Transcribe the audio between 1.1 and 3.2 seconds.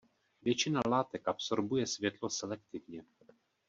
absorbuje světlo selektivně.